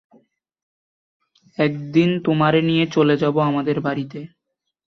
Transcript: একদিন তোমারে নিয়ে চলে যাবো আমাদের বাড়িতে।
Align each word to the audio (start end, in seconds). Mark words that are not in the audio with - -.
একদিন 1.57 2.09
তোমারে 2.25 2.59
নিয়ে 2.61 2.85
চলে 2.95 3.15
যাবো 3.17 3.39
আমাদের 3.41 3.77
বাড়িতে। 3.81 4.19